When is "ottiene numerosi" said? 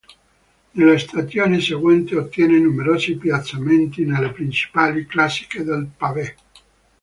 2.17-3.17